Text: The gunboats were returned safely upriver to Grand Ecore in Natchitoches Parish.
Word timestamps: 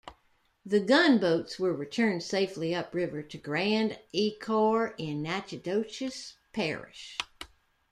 The 0.65 0.79
gunboats 0.79 1.59
were 1.59 1.75
returned 1.75 2.23
safely 2.23 2.73
upriver 2.73 3.21
to 3.21 3.37
Grand 3.37 3.99
Ecore 4.11 4.95
in 4.97 5.21
Natchitoches 5.21 6.37
Parish. 6.53 7.19